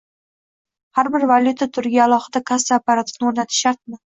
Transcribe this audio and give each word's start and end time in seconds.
Har 0.99 1.09
bir 1.17 1.25
valyuta 1.33 1.69
turiga 1.77 2.01
alohida 2.07 2.43
kassa 2.51 2.81
apparatini 2.81 3.31
o’rnatish 3.33 3.65
shartmi? 3.69 4.05